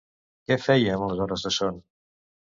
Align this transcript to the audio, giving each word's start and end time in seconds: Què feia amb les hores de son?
Què 0.51 0.57
feia 0.63 0.95
amb 0.95 1.05
les 1.11 1.21
hores 1.27 1.47
de 1.49 1.53
son? 1.59 1.79